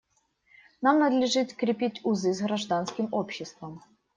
[0.81, 3.83] Нам надлежит крепить узы с гражданским обществом.